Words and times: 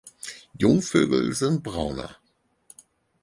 Jungvögel 0.59 1.31
sind 1.33 1.61
brauner. 1.61 2.17